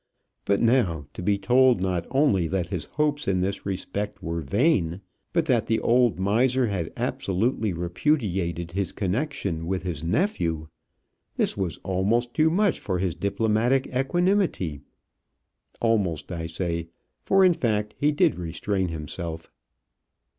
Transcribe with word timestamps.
But 0.45 0.59
now 0.61 1.05
to 1.13 1.21
be 1.21 1.37
told 1.37 1.79
not 1.79 2.07
only 2.09 2.47
that 2.47 2.69
his 2.69 2.85
hopes 2.85 3.27
in 3.27 3.41
this 3.41 3.67
respect 3.67 4.23
were 4.23 4.41
vain, 4.41 5.01
but 5.31 5.45
that 5.45 5.67
the 5.67 5.79
old 5.79 6.17
miser 6.17 6.65
had 6.65 6.91
absolutely 6.97 7.71
repudiated 7.71 8.71
his 8.71 8.91
connection 8.91 9.67
with 9.67 9.83
his 9.83 10.03
nephew! 10.03 10.69
This 11.37 11.55
was 11.55 11.77
almost 11.83 12.33
too 12.33 12.49
much 12.49 12.79
for 12.79 12.97
his 12.97 13.13
diplomatic 13.13 13.85
equanimity. 13.95 14.81
Almost, 15.81 16.31
I 16.31 16.47
say; 16.47 16.87
for 17.23 17.45
in 17.45 17.53
fact 17.53 17.93
he 17.99 18.11
did 18.11 18.39
restrain 18.39 18.87
himself. 18.87 19.51